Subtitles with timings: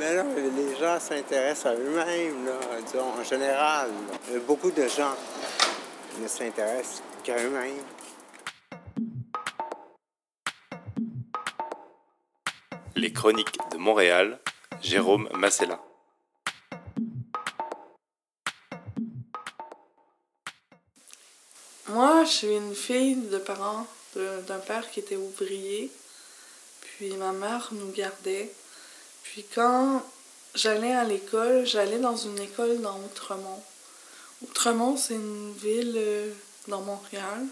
[0.00, 3.90] Mais là, les gens s'intéressent à eux-mêmes, là, disons, en général.
[4.46, 5.14] Beaucoup de gens
[6.18, 7.84] ne s'intéressent qu'à eux-mêmes.
[12.96, 14.40] Les Chroniques de Montréal,
[14.80, 15.78] Jérôme Massella.
[21.88, 23.86] Moi, je suis une fille de parents
[24.16, 25.92] d'un père qui était ouvrier.
[26.80, 28.50] Puis ma mère nous gardait.
[29.30, 30.04] Puis quand
[30.56, 33.62] j'allais à l'école, j'allais dans une école dans Outremont.
[34.42, 36.32] Outremont, c'est une ville euh,
[36.66, 37.46] dans Montréal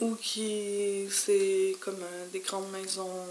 [0.00, 3.24] où qui c'est comme euh, des grandes maisons.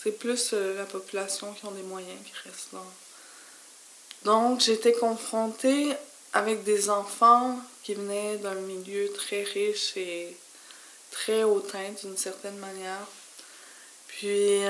[0.00, 2.84] C'est plus euh, la population qui ont des moyens qui reste là.
[4.24, 5.92] Donc j'étais confrontée
[6.34, 10.36] avec des enfants qui venaient d'un milieu très riche et
[11.10, 13.08] très hautain d'une certaine manière.
[14.06, 14.60] Puis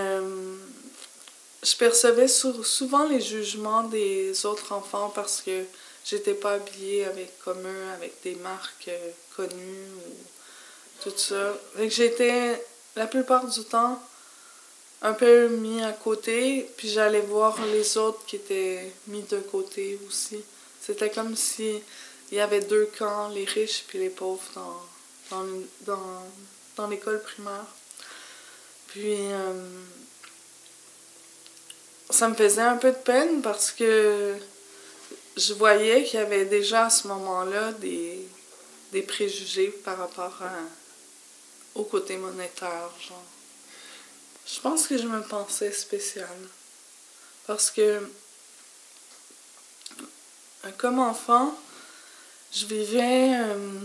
[1.62, 5.64] je percevais souvent les jugements des autres enfants parce que
[6.05, 10.14] j'étais pas habillée avec comme eux, avec des marques euh, connues ou
[11.03, 11.55] tout ça.
[11.77, 12.64] Fait que j'étais
[12.97, 14.00] la plupart du temps
[15.03, 19.98] un peu mis à côté, puis j'allais voir les autres qui étaient mis de côté
[20.06, 20.42] aussi.
[20.81, 21.83] C'était comme si
[22.31, 25.44] il y avait deux camps, les riches puis les pauvres dans,
[25.86, 26.22] dans,
[26.77, 27.66] dans, l'école primaire.
[28.88, 29.53] Puis euh,
[32.11, 34.36] ça me faisait un peu de peine parce que
[35.36, 38.27] je voyais qu'il y avait déjà à ce moment-là des,
[38.92, 40.38] des préjugés par rapport
[41.75, 43.25] au côté monétaire, genre.
[44.47, 46.48] Je pense que je me pensais spéciale.
[47.47, 48.03] Parce que,
[50.77, 51.56] comme enfant,
[52.53, 53.33] je vivais.
[53.34, 53.81] Euh,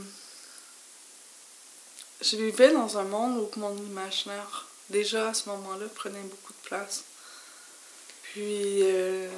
[2.22, 6.68] je vivais dans un monde où mon imaginaire, déjà à ce moment-là, prenait beaucoup de
[6.68, 7.04] place.
[8.36, 9.30] Puis, euh,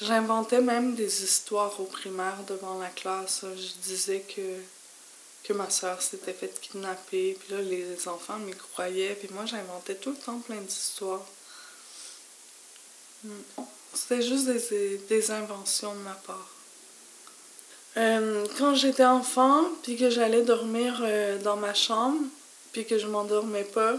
[0.00, 3.44] j'inventais même des histoires au primaire devant la classe.
[3.56, 7.36] Je disais que, ma soeur s'était faite kidnapper.
[7.40, 9.16] Puis là, les enfants m'y croyaient.
[9.16, 11.26] Puis moi, j'inventais tout le temps plein d'histoires.
[13.24, 13.64] Hmm.
[13.92, 14.46] C'était juste
[15.08, 16.48] des, inventions de ma part.
[17.96, 22.20] Euh, quand j'étais enfant, puis que j'allais dormir euh, dans ma chambre,
[22.70, 23.96] puis que je m'endormais pas,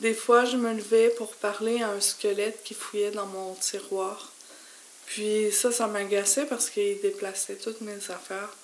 [0.00, 4.32] des fois, je me levais pour parler à un squelette qui fouillait dans mon tiroir.
[5.06, 8.56] Puis ça, ça m'agaçait parce qu'il déplaçait toutes mes affaires.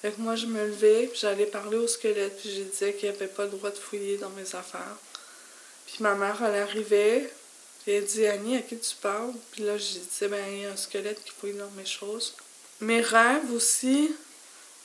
[0.00, 3.08] Fait que moi, je me levais, puis j'allais parler au squelette, puis je disais qu'il
[3.08, 4.96] avait pas le droit de fouiller dans mes affaires.
[5.86, 7.32] Puis ma mère, elle arrivait,
[7.82, 9.32] puis elle dit Annie, à qui tu parles?
[9.52, 12.34] Puis là, je disais ben, il y a un squelette qui fouille dans mes choses.
[12.80, 14.12] Mes rêves aussi,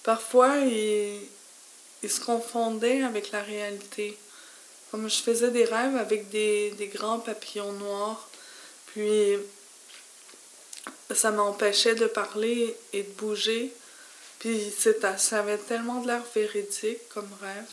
[0.04, 1.30] parfois, ils
[2.08, 4.16] se confondaient avec la réalité.
[4.92, 8.30] Comme je faisais des rêves avec des, grands papillons noirs,
[8.88, 9.38] puis
[11.14, 13.74] ça m'empêchait de parler et de bouger.
[14.40, 14.72] Puis
[15.18, 17.70] ça avait tellement de l'air véridique comme rêve.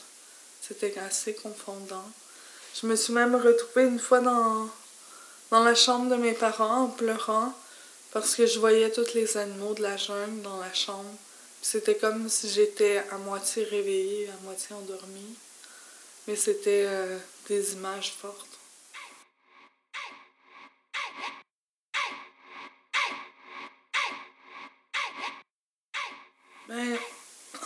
[0.61, 2.11] C'était assez confondant.
[2.81, 4.69] Je me suis même retrouvée une fois dans,
[5.51, 7.53] dans la chambre de mes parents en pleurant
[8.13, 11.15] parce que je voyais tous les animaux de la jungle dans la chambre.
[11.61, 15.37] C'était comme si j'étais à moitié réveillée, à moitié endormie.
[16.27, 17.19] Mais c'était euh,
[17.49, 18.59] des images fortes.
[26.69, 26.97] Ben,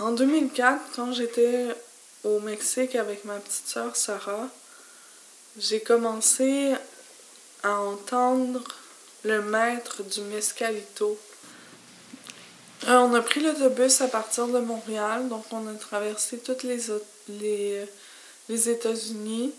[0.01, 1.69] en 2004, quand j'étais
[2.25, 4.49] au Mexique avec ma petite sœur Sarah,
[5.57, 6.75] j'ai commencé
[7.63, 8.65] à entendre
[9.25, 11.19] le maître du Mescalito.
[12.87, 16.79] Euh, on a pris l'autobus à partir de Montréal, donc on a traversé toutes les,
[17.29, 17.85] les
[18.49, 19.53] les États-Unis.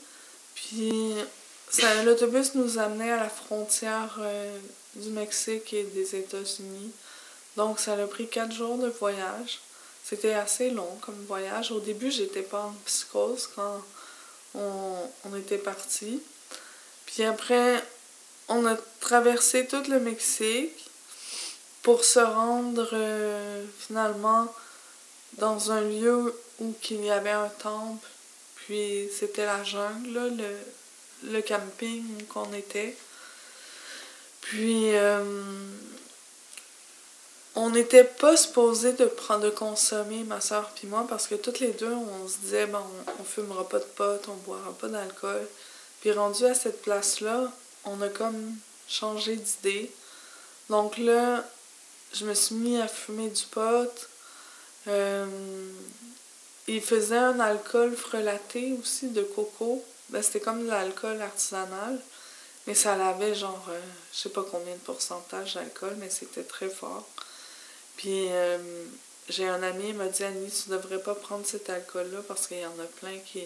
[0.56, 1.16] Puis
[2.04, 4.58] l'autobus nous amenait à la frontière euh,
[4.96, 6.92] du Mexique et des États-Unis.
[7.58, 9.60] Donc ça a pris quatre jours de voyage.
[10.04, 11.72] C'était assez long comme voyage.
[11.72, 13.84] Au début, j'étais pas en psychose quand
[14.56, 16.22] on, était parti.
[17.06, 17.84] Puis après,
[18.48, 20.90] on a traversé tout le Mexique
[21.84, 24.52] pour se rendre euh, finalement
[25.34, 28.08] dans un lieu où il y avait un temple
[28.70, 30.32] puis c'était la jungle,
[31.24, 32.96] le, camping qu'on était.
[34.42, 35.24] Puis euh,
[37.56, 41.60] on n'était pas supposé de prendre de consommer ma soeur puis moi parce que toutes
[41.60, 42.84] les deux on se disait bon
[43.20, 45.48] on, fumera pas de potes, on boira pas d'alcool.
[46.02, 47.52] Puis rendu à cette place là,
[47.86, 48.56] on a comme
[48.88, 49.92] changé d'idée.
[50.70, 51.44] Donc là,
[52.14, 54.08] je me suis mis à fumer du pot.
[54.88, 55.26] Euh,
[56.76, 59.84] il faisait un alcool frelaté aussi de coco.
[60.10, 62.00] Ben, c'était comme de l'alcool artisanal.
[62.68, 63.80] Mais ça avait genre, euh,
[64.14, 67.08] je sais pas combien de pourcentage d'alcool, mais c'était très fort.
[67.98, 68.58] Puis euh,
[69.28, 72.60] j'ai un ami, il m'a dit Annie, tu devrais pas prendre cet alcool-là parce qu'il
[72.60, 73.44] y en a plein qui,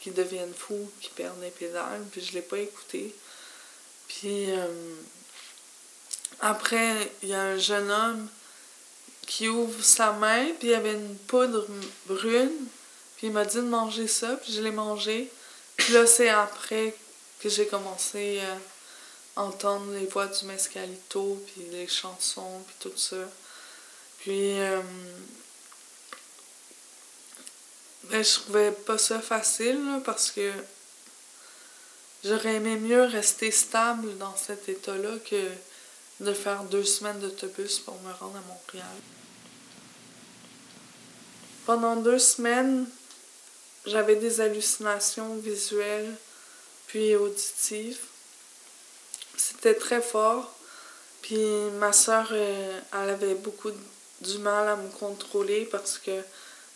[0.00, 2.04] qui deviennent fous, qui perdent les pédales.
[2.12, 3.14] Puis je l'ai pas écouté.
[4.08, 4.94] Puis euh,
[6.40, 8.28] après, il y a un jeune homme
[9.30, 11.64] qui ouvre sa main, puis il y avait une poudre
[12.06, 12.66] brune.
[13.16, 15.30] Puis il m'a dit de manger ça, puis je l'ai mangé.
[15.76, 16.96] Puis là, c'est après
[17.38, 18.40] que j'ai commencé
[19.36, 23.24] à entendre les voix du Mescalito, puis les chansons, puis tout ça.
[24.18, 24.82] Puis, euh,
[28.10, 30.50] ben, je trouvais pas ça facile, parce que
[32.24, 35.50] j'aurais aimé mieux rester stable dans cet état-là que
[36.18, 39.19] de faire deux semaines d'autobus pour me rendre à Montréal.
[41.66, 42.86] Pendant deux semaines,
[43.86, 46.14] j'avais des hallucinations visuelles
[46.86, 48.00] puis auditives.
[49.36, 50.52] C'était très fort.
[51.22, 51.46] Puis
[51.78, 53.70] ma soeur, euh, elle avait beaucoup
[54.20, 56.22] du mal à me contrôler parce que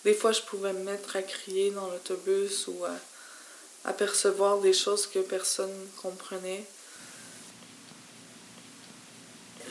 [0.04, 5.06] des fois, je pouvais me mettre à crier dans l'autobus ou à, percevoir des choses
[5.06, 6.64] que personne ne comprenait.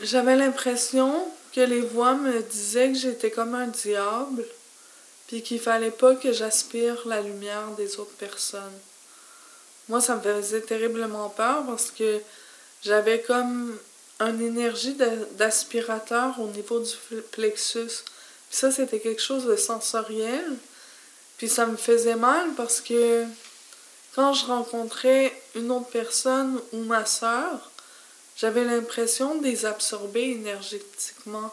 [0.02, 4.44] J'avais l'impression que les voix me disaient que j'étais comme un diable,
[5.34, 8.78] puis qu'il fallait pas que j'aspire la lumière des autres personnes.
[9.88, 12.20] Moi, ça me faisait terriblement peur parce que
[12.84, 13.76] j'avais comme
[14.20, 14.96] une énergie
[15.32, 18.04] d'aspirateur au niveau du plexus.
[18.48, 20.56] Puis ça, c'était quelque chose de sensoriel.
[21.36, 23.24] Puis ça me faisait mal parce que
[24.14, 27.72] quand je rencontrais une autre personne ou ma soeur,
[28.36, 31.52] j'avais l'impression de les absorber énergétiquement.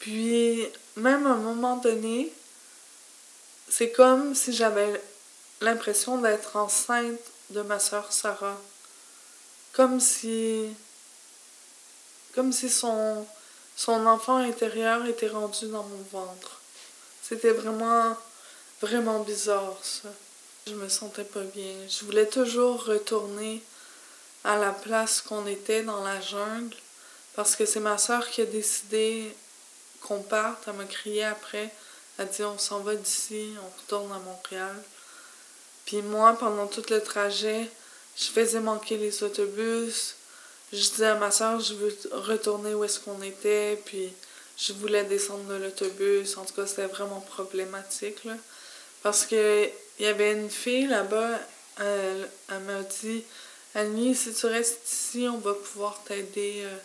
[0.00, 0.66] Puis,
[0.96, 2.32] même à un moment donné,
[3.70, 5.00] c'est comme si j'avais
[5.60, 7.20] l'impression d'être enceinte
[7.50, 8.58] de ma soeur Sarah.
[9.72, 10.68] Comme si.
[12.34, 13.26] Comme si son,
[13.86, 16.60] enfant intérieur était rendu dans mon ventre.
[17.22, 18.16] C'était vraiment,
[18.80, 20.08] vraiment bizarre, ça.
[20.66, 21.74] Je me sentais pas bien.
[21.88, 23.62] Je voulais toujours retourner
[24.44, 26.76] à la place qu'on était dans la jungle
[27.34, 29.34] parce que c'est ma soeur qui a décidé
[30.02, 30.64] qu'on parte.
[30.66, 31.72] Elle m'a crié après.
[32.18, 34.76] Elle dit on s'en va d'ici, on retourne à Montréal.
[35.86, 37.70] Puis moi, pendant tout le trajet,
[38.16, 40.16] je faisais manquer les autobus.
[40.72, 43.80] Je disais à ma soeur, je veux retourner où est-ce qu'on était.
[43.86, 44.12] Puis
[44.56, 46.36] je voulais descendre de l'autobus.
[46.36, 48.24] En tout cas, c'était vraiment problématique.
[48.24, 48.34] Là.
[49.02, 51.40] Parce que il y avait une fille là-bas,
[51.78, 53.24] elle, elle m'a dit
[53.74, 56.62] Annie, si tu restes ici, on va pouvoir t'aider.
[56.64, 56.76] Euh,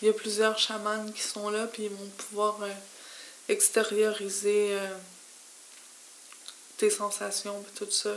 [0.00, 2.72] il y a plusieurs chamans qui sont là, puis ils vont pouvoir euh,
[3.50, 4.88] extérioriser euh,
[6.78, 8.14] tes sensations et tout ça.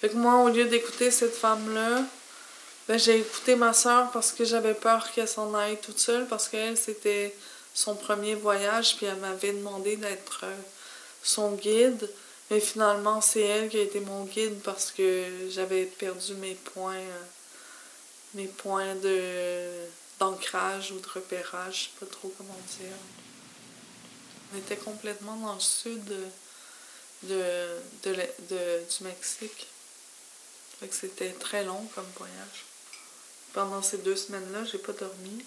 [0.00, 2.02] Fait que moi, au lieu d'écouter cette femme-là,
[2.86, 6.48] ben, j'ai écouté ma soeur parce que j'avais peur qu'elle s'en aille toute seule parce
[6.48, 7.34] qu'elle, c'était
[7.74, 10.44] son premier voyage, puis elle m'avait demandé d'être
[11.22, 12.08] son guide.
[12.50, 16.94] Mais finalement, c'est elle qui a été mon guide parce que j'avais perdu mes points,
[16.94, 17.22] euh,
[18.34, 18.94] mes points
[20.20, 23.25] d'ancrage ou de repérage, je sais pas trop comment dire.
[24.52, 26.04] On était complètement dans le sud
[27.22, 27.34] du
[29.02, 29.68] Mexique.
[30.90, 32.64] C'était très long comme voyage.
[33.52, 35.44] Pendant ces deux semaines-là, j'ai pas dormi.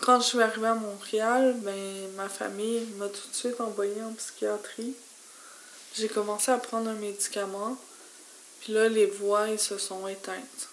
[0.00, 4.12] Quand je suis arrivée à Montréal, ben, ma famille m'a tout de suite envoyée en
[4.12, 4.94] psychiatrie.
[5.94, 7.78] J'ai commencé à prendre un médicament.
[8.60, 10.68] Puis là, les voix, ils se sont éteintes.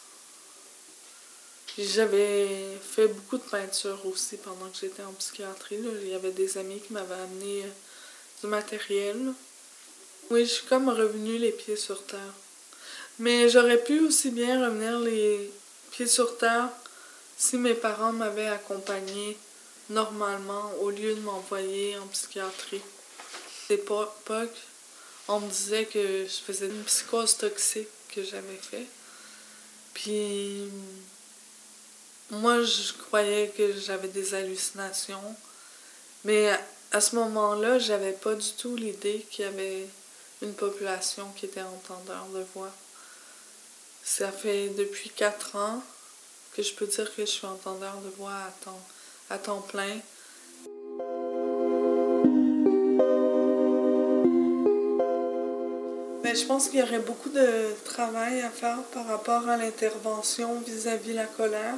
[1.78, 5.80] J'avais fait beaucoup de peinture aussi pendant que j'étais en psychiatrie.
[6.04, 7.70] Il y avait des amis qui m'avaient amené euh,
[8.42, 9.34] du matériel.
[10.30, 12.34] Oui, je suis comme revenue les pieds sur terre.
[13.18, 15.52] Mais j'aurais pu aussi bien revenir les
[15.92, 16.70] pieds sur terre
[17.38, 19.36] si mes parents m'avaient accompagné
[19.90, 22.82] normalement au lieu de m'envoyer en psychiatrie.
[23.70, 24.56] À l'époque,
[25.28, 28.86] on me disait que je faisais une psychose toxique que j'avais fait.
[29.96, 30.70] Puis
[32.32, 35.36] moi, je croyais que j'avais des hallucinations.
[36.26, 36.50] Mais
[36.92, 39.88] à ce moment-là, j'avais pas du tout l'idée qu'il y avait
[40.42, 42.72] une population qui était entendeur de voix.
[44.04, 45.82] Ça fait depuis quatre ans
[46.56, 48.82] que je peux dire que je suis entendeur de voix à temps,
[49.30, 50.00] à plein.
[56.24, 60.60] Mais je pense qu'il y aurait beaucoup de travail à faire par rapport à l'intervention
[60.62, 61.76] vis-à-vis la colère.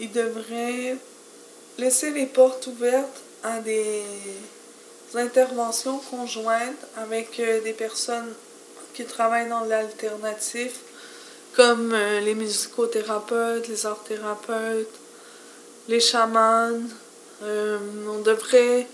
[0.00, 0.96] Il devrait
[1.76, 4.02] laisser les portes ouvertes à des
[5.14, 8.32] interventions conjointes avec euh, des personnes
[8.94, 10.80] qui travaillent dans l'alternatif
[11.56, 14.94] comme euh, les musicothérapeutes, les art-thérapeutes,
[15.88, 16.78] les chamans.
[17.42, 17.78] Euh,
[18.08, 18.86] on devrait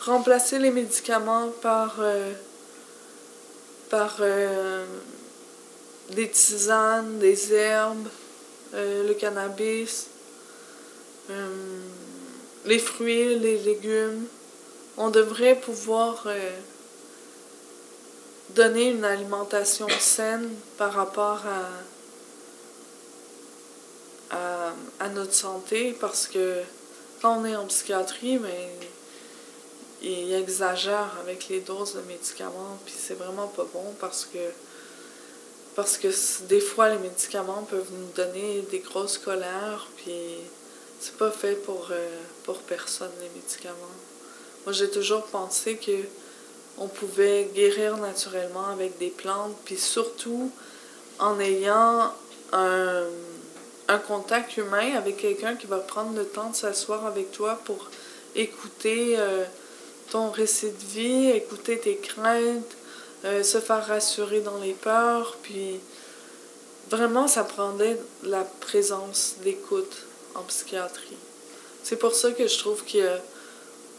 [0.00, 1.96] remplacer les médicaments par,
[3.90, 4.20] par
[6.10, 8.08] des tisanes, des herbes,
[8.74, 10.08] le cannabis,
[12.64, 14.26] les fruits, les légumes.
[14.96, 16.26] On devrait pouvoir
[18.50, 21.68] donner une alimentation saine par rapport à,
[25.14, 26.60] notre santé parce que
[27.22, 28.70] quand on est en psychiatrie, mais
[30.02, 34.38] il exagère avec les doses de médicaments, puis c'est vraiment pas bon parce que
[36.48, 39.88] des fois les médicaments peuvent nous donner des grosses colères,
[41.06, 42.08] c'est pas fait pour, euh,
[42.42, 43.96] pour personne les médicaments.
[44.64, 45.92] Moi j'ai toujours pensé que
[46.78, 50.50] on pouvait guérir naturellement avec des plantes, puis surtout
[51.18, 52.12] en ayant
[52.52, 53.04] un,
[54.08, 57.88] contact humain avec quelqu'un qui va prendre le temps de s'asseoir avec toi pour
[58.34, 59.44] écouter euh,
[60.10, 62.76] ton récit de vie, écouter tes craintes,
[63.24, 65.80] euh, se faire rassurer dans les peurs, puis
[66.90, 70.05] vraiment ça prendrait la présence d'écoute
[70.36, 71.16] en psychiatrie.
[71.82, 73.20] C'est pour ça que je trouve qu'il y a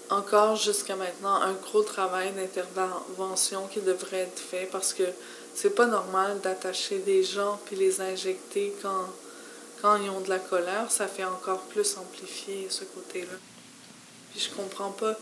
[0.10, 5.04] encore jusqu'à maintenant un gros travail d'intervention qui devrait être fait parce que
[5.54, 9.10] c'est pas normal d'attacher des gens puis les injecter quand,
[9.82, 10.92] quand ils ont de la colère.
[10.92, 13.38] Ça fait encore plus amplifier ce côté-là.
[14.32, 15.16] Puis je comprends pas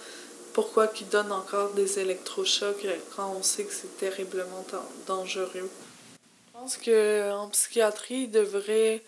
[0.54, 4.66] pourquoi ils donnent encore des électrochocs quand on sait que c'est terriblement
[5.08, 5.70] dangereux.
[6.18, 9.04] Je pense qu'en psychiatrie, ils devraient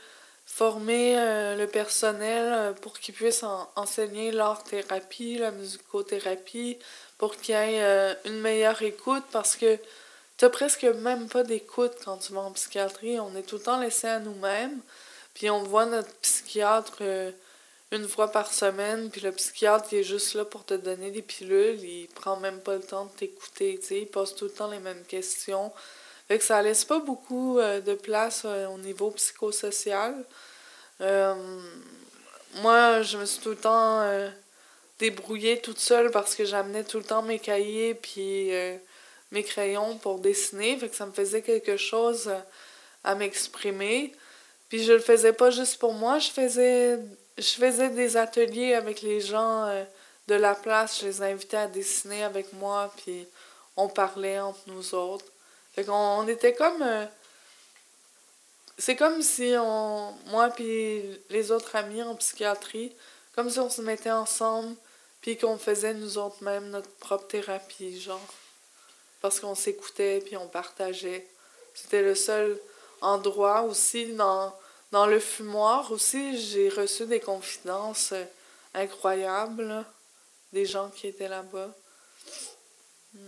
[0.47, 3.43] former euh, le personnel euh, pour qu'ils puissent
[3.75, 6.79] enseigner l'art-thérapie, la musicothérapie,
[7.17, 9.77] pour qu'il y ait euh, une meilleure écoute parce que
[10.37, 13.19] t'as presque même pas d'écoute quand tu vas en psychiatrie.
[13.19, 14.79] On est tout le temps laissé à nous-mêmes.
[15.33, 17.03] Puis on voit notre psychiatre
[17.91, 21.21] une fois par semaine, puis le psychiatre il est juste là pour te donner des
[21.21, 24.79] pilules, il prend même pas le temps de t'écouter, il pose tout le temps les
[24.79, 25.71] mêmes questions.
[26.27, 30.25] Fait que ça laisse pas beaucoup de place au niveau psychosocial.
[31.01, 31.35] Euh,
[32.55, 34.29] moi, je me suis tout le temps euh,
[34.99, 38.77] débrouillée toute seule parce que j'amenais tout le temps mes cahiers puis euh,
[39.31, 40.77] mes crayons pour dessiner.
[40.77, 42.31] Fait que ça me faisait quelque chose
[43.03, 44.13] à m'exprimer.
[44.69, 46.99] Puis je le faisais pas juste pour moi, je faisais
[47.37, 49.71] je faisais des ateliers avec les gens
[50.27, 53.27] de la place, je les invitais à dessiner avec moi, puis
[53.77, 55.25] on parlait entre nous autres.
[55.77, 56.83] Fait qu'on on était comme
[58.79, 62.91] c'est comme si on, moi puis les autres amis en psychiatrie,
[63.35, 64.75] comme si on se mettait ensemble
[65.21, 68.33] puis qu'on faisait nous autres mêmes notre propre thérapie, genre.
[69.21, 71.27] Parce qu'on s'écoutait puis on partageait.
[71.75, 72.59] C'était le seul
[73.01, 74.57] endroit aussi dans,
[74.91, 78.15] dans le fumoir aussi, j'ai reçu des confidences
[78.73, 79.85] incroyables
[80.53, 81.69] des gens qui étaient là-bas.
[83.13, 83.19] Mm.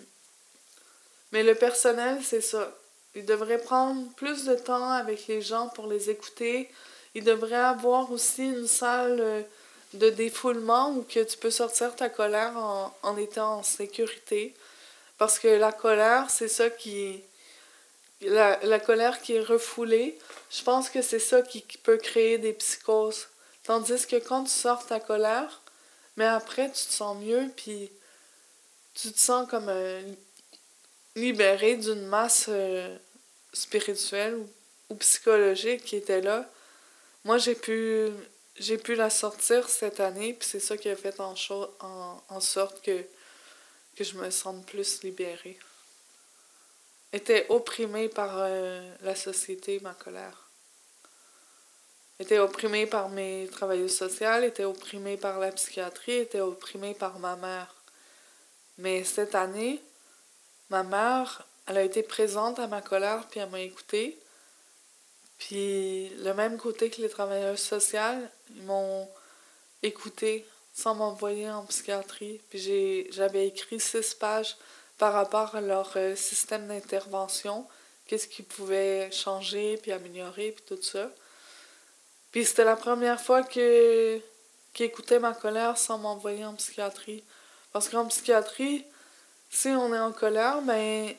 [1.32, 2.72] Mais le personnel, c'est ça.
[3.16, 6.70] Il devrait prendre plus de temps avec les gens pour les écouter.
[7.16, 9.42] Il devrait avoir aussi une salle euh,
[9.94, 14.54] de défoulement où que tu peux sortir ta colère en, en étant en sécurité.
[15.18, 17.22] Parce que la colère, c'est ça qui...
[18.22, 20.18] La, la, colère qui est refoulée,
[20.52, 23.28] je pense que c'est ça qui, peut créer des psychoses.
[23.64, 25.62] Tandis que quand tu sors ta colère,
[26.18, 27.90] mais après, tu te sens mieux, puis
[28.94, 30.02] tu te sens comme un
[31.16, 32.98] libéré d'une masse euh,
[33.54, 34.38] spirituelle
[34.90, 36.50] ou, psychologique qui était là.
[37.24, 38.10] Moi, j'ai pu,
[38.58, 41.36] j'ai pu la sortir cette année, puis c'est ça qui a fait en,
[41.80, 43.04] en, en sorte que,
[43.96, 45.60] que je me sente plus libérée.
[47.12, 50.50] Était opprimée par euh, la société, ma colère.
[52.20, 57.36] Était opprimée par mes travailleuses sociales, était opprimée par la psychiatrie, était opprimée par ma
[57.36, 57.74] mère.
[58.78, 59.82] Mais cette année,
[60.70, 64.18] ma mère, elle a été présente à ma colère, puis elle m'a écouté.
[65.38, 68.00] Puis le même côté que les travailleurs sociaux,
[68.56, 69.08] ils m'ont
[69.82, 72.42] écouté sans m'envoyer en psychiatrie.
[72.50, 74.58] Puis j'avais écrit six pages
[74.98, 77.66] par rapport à leur euh, système d'intervention,
[78.06, 81.10] qu'est-ce qu'ils pouvaient changer, puis améliorer, puis tout ça.
[82.32, 84.20] Puis c'était la première fois que
[84.74, 87.24] qu'ils écoutaient ma colère sans m'envoyer en psychiatrie.
[87.72, 88.86] Parce qu'en psychiatrie,
[89.50, 91.14] si on est en colère, ben,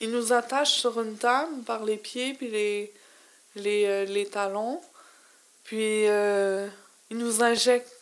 [0.00, 4.80] ils nous attachent sur une table par les pieds puis les, euh, talons.
[5.64, 6.66] Puis euh,
[7.10, 7.92] ils nous injectent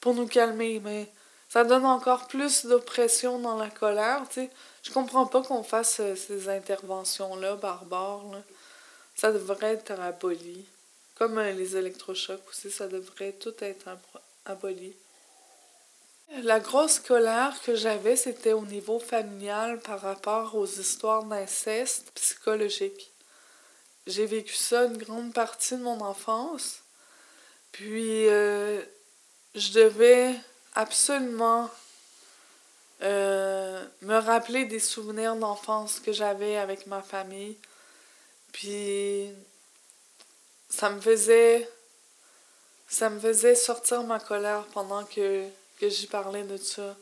[0.00, 0.80] pour nous calmer.
[0.82, 1.06] Mais
[1.48, 4.50] ça donne encore plus d'oppression dans la colère, sais.
[4.82, 8.42] Je comprends pas qu'on fasse euh, ces interventions-là, barbares, là.
[9.14, 10.64] ça devrait être aboli.
[11.14, 13.86] Comme les électrochocs aussi, ça devrait tout être
[14.44, 14.94] aboli.
[16.42, 23.12] La grosse colère que j'avais, c'était au niveau familial par rapport aux histoires d'inceste psychologique.
[24.06, 26.80] J'ai vécu ça une grande partie de mon enfance.
[27.72, 28.82] Puis, euh,
[29.54, 30.34] je devais
[30.74, 31.70] absolument
[33.02, 37.56] euh, me rappeler des souvenirs d'enfance que j'avais avec ma famille.
[38.52, 39.30] Puis,
[40.68, 41.68] ça me faisait.
[42.88, 46.96] Ça me faisait sortir ma colère pendant que que j'y parlais de ça.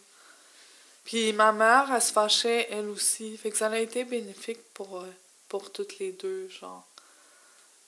[1.05, 3.37] Puis ma mère, elle se fâchait elle aussi.
[3.37, 5.11] Fait que ça a été bénéfique pour, euh,
[5.49, 6.87] pour toutes les deux, genre.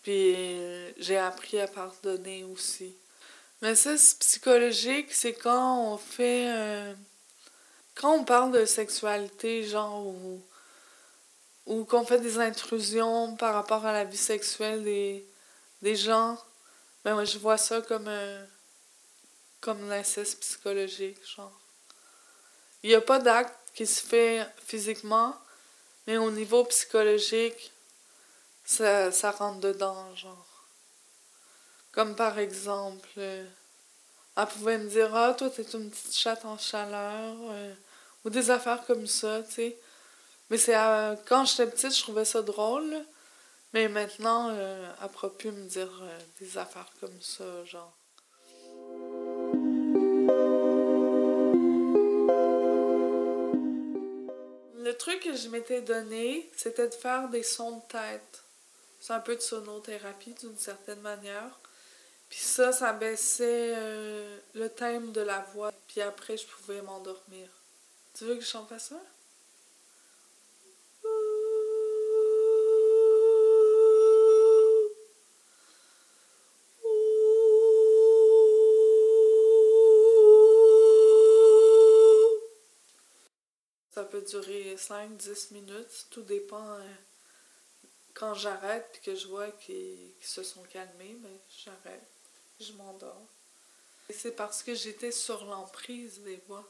[0.02, 2.94] Puis euh, j'ai appris à pardonner aussi.
[3.62, 6.48] Mais ça, c'est psychologique, c'est quand on fait.
[6.48, 6.94] Euh,
[7.94, 10.42] quand on parle de sexualité, genre, ou,
[11.66, 15.24] ou qu'on fait des intrusions par rapport à la vie sexuelle des,
[15.80, 16.36] des gens,
[17.04, 18.10] ben moi, je vois ça comme
[19.64, 21.58] comme l'inceste psychologique, genre.
[22.82, 25.34] Il n'y a pas d'acte qui se fait physiquement,
[26.06, 27.72] mais au niveau psychologique,
[28.66, 30.66] ça, ça rentre dedans, genre.
[31.92, 33.48] Comme par exemple, euh,
[34.36, 37.74] elle pouvait me dire Ah, toi, t'es une petite chatte en chaleur, euh,
[38.24, 39.78] ou des affaires comme ça, tu sais.
[40.50, 42.94] Mais c'est euh, quand j'étais petite, je trouvais ça drôle,
[43.72, 45.90] mais maintenant, elle pourra plus me dire
[46.38, 47.96] des affaires comme ça, genre.
[54.84, 58.42] Le truc que je m'étais donné, c'était de faire des sons de tête.
[59.00, 61.58] C'est un peu de sonothérapie d'une certaine manière.
[62.28, 65.72] Puis ça, ça baissait euh, le thème de la voix.
[65.88, 67.48] Puis après, je pouvais m'endormir.
[68.14, 69.00] Tu veux que je chante ça?
[84.22, 86.06] Durer 5-10 minutes.
[86.10, 86.80] Tout dépend euh,
[88.14, 92.06] quand j'arrête et que je vois qu'ils se sont calmés, mais ben, j'arrête.
[92.60, 93.26] Je m'endors.
[94.10, 96.68] C'est parce que j'étais sur l'emprise des voix.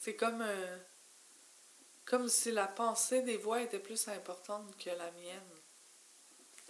[0.00, 0.76] C'est comme, euh,
[2.04, 5.40] comme si la pensée des voix était plus importante que la mienne.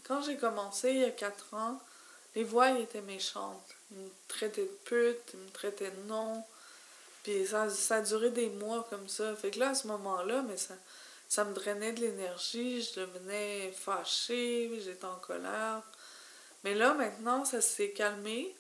[0.05, 1.81] Quand j'ai commencé il y a 4 ans,
[2.35, 3.75] les voix étaient méchantes.
[3.91, 6.45] Ils me traitaient de pute, ils me traitaient de non.
[7.27, 9.35] Puis ça, ça a duré des mois comme ça.
[9.35, 10.75] Fait que là, à ce moment-là, mais ça,
[11.29, 15.83] ça me drainait de l'énergie, je devenais fâchée, j'étais en colère.
[16.63, 18.55] Mais là, maintenant, ça s'est calmé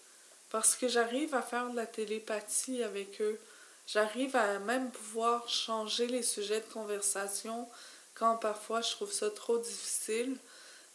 [0.50, 3.38] parce que j'arrive à faire de la télépathie avec eux.
[3.86, 7.68] J'arrive à même pouvoir changer les sujets de conversation
[8.14, 10.36] quand parfois je trouve ça trop difficile.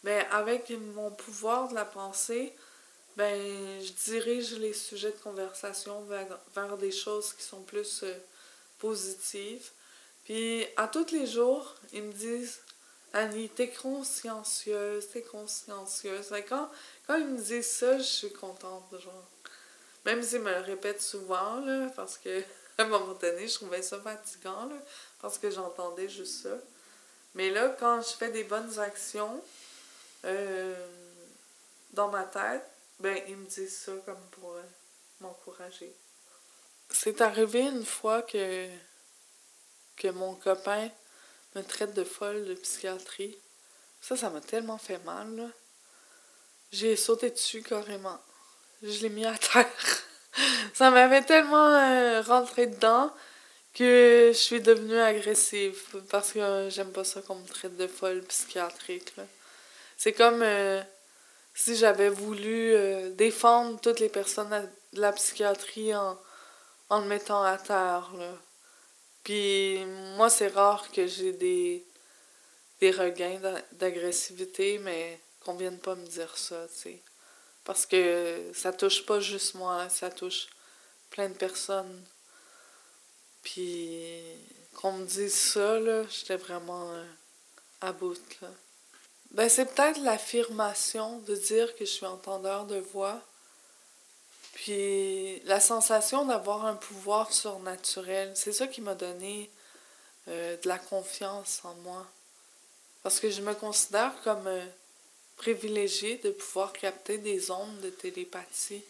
[0.04, 2.54] Mais avec mon pouvoir de la pensée,
[3.18, 6.06] ben, je dirige les sujets de conversation
[6.56, 8.14] vers, des choses qui sont plus euh,
[8.80, 9.70] positives.
[10.24, 12.62] Puis, à tous les jours, ils me disent
[13.14, 16.34] Annie, t'es consciencieuse, t'es consciencieuse.
[16.48, 16.70] quand,
[17.06, 19.28] quand ils me disent ça, je suis contente, genre.
[20.06, 22.40] Même s'ils me le répètent souvent, là, parce que
[22.78, 24.76] à un moment donné, je trouvais ça fatigant, là,
[25.22, 26.58] parce que j'entendais juste ça.
[27.36, 29.42] Mais là, quand je fais des bonnes actions
[30.26, 30.76] euh,
[31.92, 32.71] dans ma tête,
[33.02, 34.62] ben, ils me disent ça comme pour euh,
[35.20, 35.94] m'encourager.
[36.90, 38.68] C'est arrivé une fois que,
[39.98, 40.90] que mon copain
[41.56, 43.38] me traite de folle de psychiatrie.
[44.02, 45.48] Ça, ça m'a tellement fait mal, là.
[46.72, 48.20] J'ai sauté dessus carrément.
[48.82, 49.68] Je l'ai mis à terre.
[50.74, 53.14] ça m'avait tellement euh, rentré dedans
[53.74, 58.22] que je suis devenue agressive parce que j'aime pas ça qu'on me traite de folle
[58.24, 59.14] psychiatrique.
[59.98, 60.82] C'est comme euh,
[61.54, 64.50] si j'avais voulu euh, défendre toutes les personnes
[64.94, 66.20] de la psychiatrie en,
[66.90, 68.12] en le mettant à terre.
[68.18, 68.34] Là.
[69.24, 69.84] Puis
[70.16, 71.86] moi, c'est rare que j'ai des,
[72.80, 73.40] des regains
[73.74, 77.02] d'agressivité, mais qu'on vienne pas me dire ça, tu sais.
[77.64, 80.48] Parce que ça touche pas juste moi, ça touche
[81.12, 82.04] plein de personnes.
[83.44, 84.14] Puis
[84.74, 87.06] qu'on me dise ça, là, j'étais vraiment euh,
[87.82, 88.50] à bout, là.
[89.32, 93.22] Ben, c'est peut-être l'affirmation de dire que je suis entendeur de voix.
[94.54, 99.50] Puis la sensation d'avoir un pouvoir surnaturel, c'est ça qui m'a donné
[100.28, 102.06] euh, de la confiance en moi.
[103.04, 104.66] Parce que je me considère comme euh,
[105.38, 108.84] privilégiée de pouvoir capter des ondes de télépathie.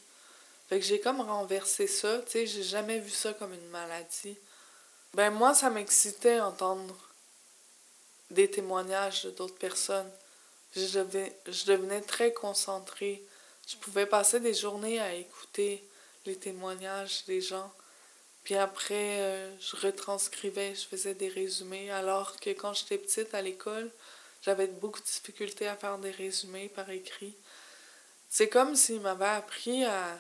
[0.70, 4.38] Fait que j'ai comme renversé ça, tu sais, j'ai jamais vu ça comme une maladie.
[5.14, 6.96] Ben moi, ça m'excitait entendre
[8.32, 10.10] des témoignages d'autres personnes
[10.76, 11.00] Je
[11.66, 13.24] devenais, très concentrée.
[13.68, 15.84] Je pouvais passer des journées à écouter
[16.26, 17.72] les témoignages des gens.
[18.44, 21.92] Puis après, euh, je retranscrivais, je faisais des résumés.
[21.92, 23.92] Alors que quand j'étais petite à l'école,
[24.42, 27.36] j'avais beaucoup de difficultés à faire des résumés par écrit.
[28.30, 30.20] C'est comme s'il m'avait appris à,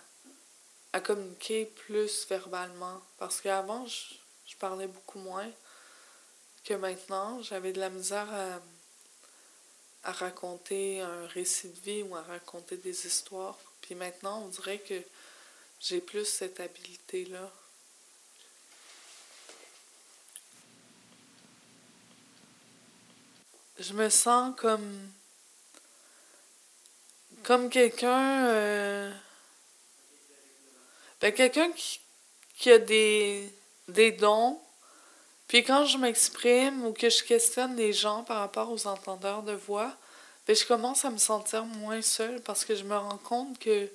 [0.94, 3.02] à communiquer plus verbalement.
[3.18, 5.50] Parce qu'avant, je parlais beaucoup moins
[6.66, 7.42] que maintenant.
[7.42, 8.60] J'avais de la misère à,
[10.04, 13.58] à raconter un récit de vie ou à raconter des histoires.
[13.82, 15.02] Puis maintenant, on dirait que
[15.80, 17.52] j'ai plus cette habileté-là.
[23.80, 25.12] Je me sens comme
[27.44, 29.12] comme quelqu'un euh,
[31.20, 32.00] ben quelqu'un qui,
[32.56, 33.52] qui a des
[33.88, 34.62] des dons
[35.52, 39.52] puis quand je m'exprime ou que je questionne les gens par rapport aux entendeurs de
[39.52, 39.94] voix,
[40.48, 43.90] ben je commence à me sentir moins seule parce que je me rends compte que,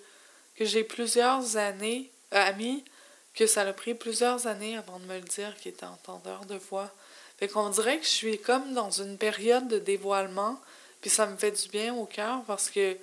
[0.60, 2.84] j'ai plusieurs années, euh, amis,
[3.32, 6.56] que ça a pris plusieurs années avant de me le dire qu'ils étaient entendeurs de
[6.56, 6.90] voix.
[7.38, 10.60] Fait qu'on dirait que je suis comme dans une période de dévoilement,
[11.00, 12.98] puis ça me fait du bien au cœur parce que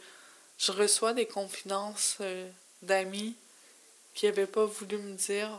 [0.60, 2.48] je reçois des confidences euh,
[2.84, 3.34] d'amis
[4.14, 5.50] qui n'avaient pas voulu me dire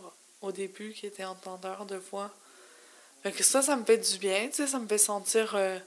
[0.42, 2.30] au début qu'ils étaient entendeurs de voix.
[3.24, 5.78] Fait que ça, ça me fait du bien, tu sais, ça me fait sentir euh,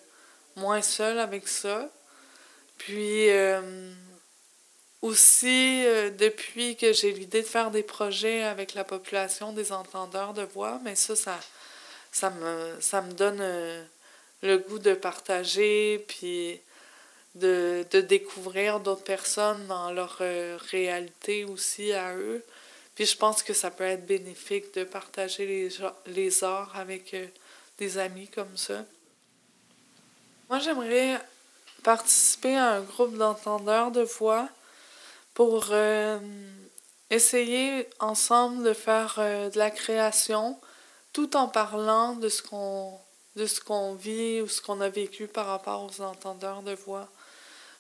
[0.56, 1.88] moins seule avec ça.
[2.80, 3.92] Puis euh,
[5.04, 10.34] aussi, euh, depuis que j'ai l'idée de faire des projets avec la population des entendeurs
[10.34, 11.40] de voix, mais ça, ça,
[12.12, 13.44] ça, me, ça me donne
[14.42, 16.60] le goût de partager, puis
[17.36, 20.24] de, de découvrir d'autres personnes dans leur
[20.72, 22.44] réalité aussi à eux.
[22.98, 25.70] Puis je pense que ça peut être bénéfique de partager
[26.08, 27.28] les, arts avec euh,
[27.78, 28.84] des amis comme ça.
[30.50, 31.22] Moi, j'aimerais
[31.84, 34.50] participer à un groupe d'entendeurs de voix
[35.36, 36.18] pour euh,
[37.12, 40.60] essayer ensemble de faire euh, de la création
[41.14, 43.00] tout en parlant de ce qu'on
[43.36, 47.08] de ce qu'on vit ou ce qu'on a vécu par rapport aux entendeurs de voix.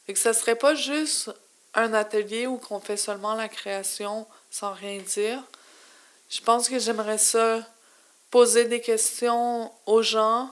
[0.07, 1.31] Et que ça serait pas juste
[1.73, 5.41] un atelier où qu'on fait seulement la création sans rien dire.
[6.29, 7.65] Je pense que j'aimerais ça
[8.31, 10.51] poser des questions aux gens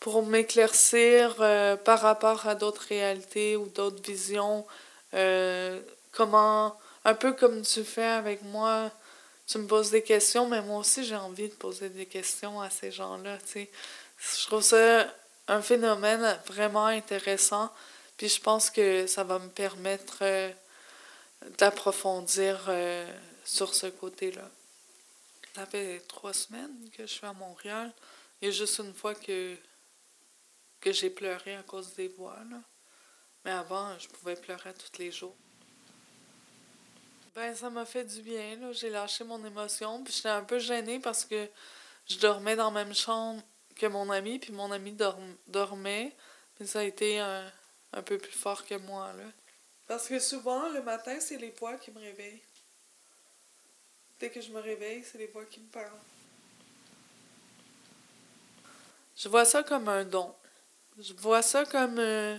[0.00, 4.66] pour m'éclaircir euh, par rapport à d'autres réalités ou d'autres visions.
[5.14, 5.80] Euh,
[6.12, 8.90] comment, un peu comme tu fais avec moi,
[9.46, 12.70] tu me poses des questions, mais moi aussi j'ai envie de poser des questions à
[12.70, 13.38] ces gens-là.
[13.54, 15.06] Je trouve ça
[15.48, 17.68] un phénomène vraiment intéressant,
[18.16, 20.50] puis je pense que ça va me permettre euh,
[21.58, 23.06] d'approfondir euh,
[23.44, 24.48] sur ce côté-là.
[25.54, 27.92] Ça fait trois semaines que je suis à Montréal.
[28.40, 29.56] Il y a juste une fois que,
[30.80, 32.38] que j'ai pleuré à cause des voix.
[33.44, 35.36] Mais avant, je pouvais pleurer tous les jours.
[37.34, 38.72] Ben, ça m'a fait du bien.
[38.72, 40.02] J'ai lâché mon émotion.
[40.04, 41.48] Puis j'étais un peu gênée parce que
[42.06, 43.42] je dormais dans la même chambre
[43.76, 44.38] que mon ami.
[44.38, 44.96] Puis mon ami
[45.46, 46.16] dormait.
[46.58, 49.12] Mais ça a été un, peu plus fort que moi.
[49.90, 52.40] Parce que souvent, le matin, c'est les voix qui me réveillent.
[54.20, 55.90] Dès que je me réveille, c'est les voix qui me parlent.
[59.16, 60.32] Je vois ça comme un don.
[60.96, 62.38] Je vois ça comme euh,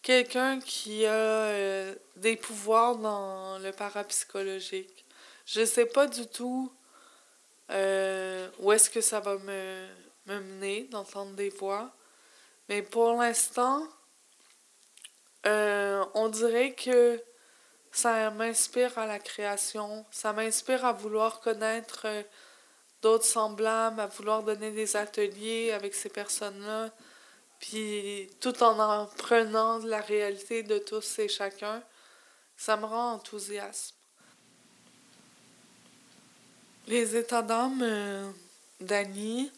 [0.00, 5.04] quelqu'un qui a euh, des pouvoirs dans le parapsychologique.
[5.44, 6.72] Je sais pas du tout
[7.72, 9.88] euh, où est-ce que ça va me
[10.26, 11.90] mener d'entendre des voix.
[12.68, 13.88] Mais pour l'instant,
[15.46, 17.22] euh, on dirait que
[17.92, 22.22] ça m'inspire à la création, ça m'inspire à vouloir connaître euh,
[23.00, 26.90] d'autres semblables, à vouloir donner des ateliers avec ces personnes-là,
[27.60, 31.82] puis tout en en prenant la réalité de tous et chacun,
[32.56, 33.94] ça me rend enthousiaste.
[36.88, 38.30] Les états d'âme euh,
[38.80, 39.50] d'Annie,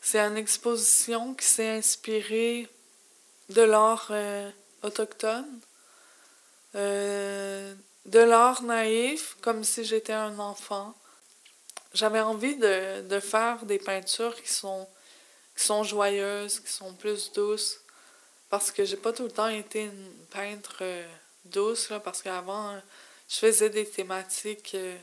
[0.00, 2.68] c'est une exposition qui s'est inspirée
[3.48, 4.12] de l'art
[4.82, 5.60] autochtone,
[6.74, 7.74] euh,
[8.06, 10.94] de l'art naïf, comme si j'étais un enfant.
[11.94, 14.86] J'avais envie de, faire des peintures qui sont,
[15.56, 17.80] qui sont joyeuses, qui sont plus douces,
[18.50, 21.06] parce que j'ai pas tout le temps été une peintre euh,
[21.46, 22.80] douce, là, parce qu'avant,
[23.28, 24.96] je faisais des thématiques euh,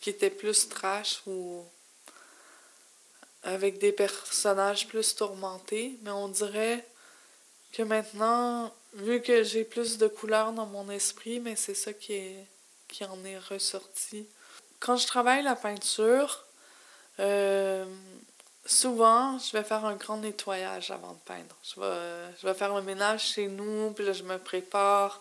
[0.00, 1.64] qui étaient plus trash ou
[3.42, 6.84] avec des personnages plus tourmentés, mais on dirait
[7.72, 12.32] que maintenant, vu que j'ai plus de couleurs dans mon esprit, mais c'est ça qui,
[12.88, 14.26] qui en est ressorti.
[14.80, 16.44] Quand je travaille la peinture,
[17.20, 17.84] euh,
[18.64, 21.56] souvent, je vais faire un grand nettoyage avant de peindre.
[21.62, 25.20] Je vais, je vais faire le ménage chez nous, puis là, je me prépare.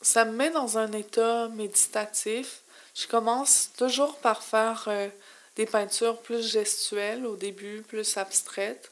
[0.00, 2.62] Ça me met dans un état méditatif.
[2.94, 5.08] Je commence toujours par faire euh,
[5.56, 8.90] des peintures plus gestuelles au début, plus abstraites.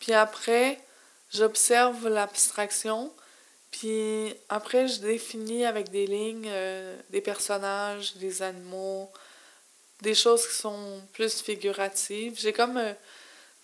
[0.00, 0.80] Puis après,
[1.34, 3.12] j'observe l'abstraction.
[3.70, 9.10] Puis après, je définis avec des lignes euh, des personnages, des animaux,
[10.00, 12.38] des choses qui sont plus figuratives.
[12.38, 12.92] J'ai comme euh,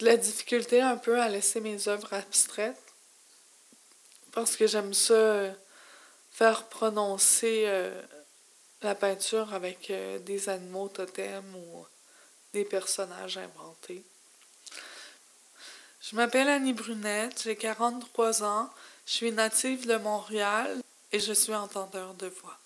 [0.01, 2.77] de la difficulté un peu à laisser mes œuvres abstraites
[4.33, 5.53] parce que j'aime ça euh,
[6.33, 7.69] faire prononcer
[8.83, 9.93] la peinture avec
[10.25, 11.85] des animaux totems ou
[12.55, 14.05] des personnages inventés.
[16.03, 18.71] Je m'appelle Annie Brunette, j'ai 43 ans,
[19.05, 20.81] je suis native de Montréal
[21.13, 22.57] et je suis entendeur de voix.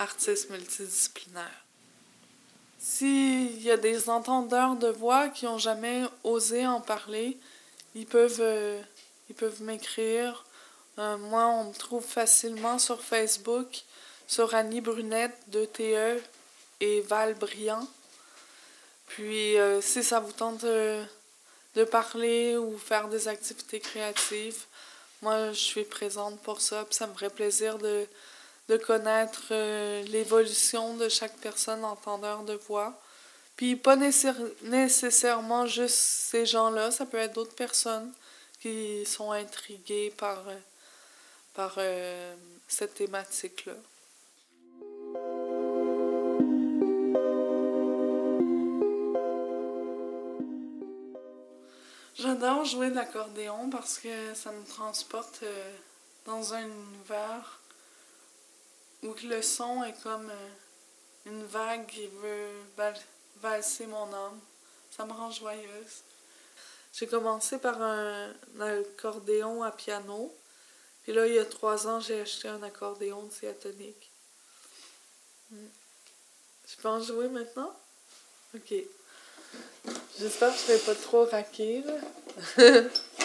[0.00, 1.64] Artiste multidisciplinaire.
[2.80, 7.38] S'il y a des entendeurs de voix qui n'ont jamais osé en parler,
[7.94, 8.82] ils peuvent, euh,
[9.36, 10.44] peuvent m'écrire.
[10.98, 13.84] Euh, moi, on me trouve facilement sur Facebook,
[14.26, 16.20] sur Annie Brunette de TE
[16.80, 17.86] et Val Briand.
[19.06, 20.64] Puis, euh, si ça vous tente
[21.76, 24.64] de parler ou faire des activités créatives,
[25.22, 26.84] moi, je suis présente pour ça.
[26.84, 28.06] Puis ça me ferait plaisir de,
[28.68, 32.98] de connaître euh, l'évolution de chaque personne entendeur de voix.
[33.56, 38.12] Puis pas nécessairement juste ces gens-là, ça peut être d'autres personnes
[38.60, 40.44] qui sont intriguées par,
[41.54, 42.34] par euh,
[42.68, 43.74] cette thématique-là.
[52.26, 55.44] J'adore jouer de l'accordéon parce que ça me transporte
[56.24, 57.60] dans un univers
[59.04, 60.48] où le son est comme euh,
[61.26, 62.50] une vague qui veut
[63.36, 64.40] valser mon âme.
[64.90, 66.02] Ça me rend joyeuse.
[66.94, 70.34] J'ai commencé par un, accordéon à piano.
[71.04, 74.10] Puis là, il y a trois ans, j'ai acheté un accordéon diatonique.
[75.52, 75.68] Hmm.
[76.66, 77.72] Je peux en jouer maintenant?
[78.52, 78.74] Ok.
[80.18, 81.94] J'espère que je ne vais pas trop raquer, là.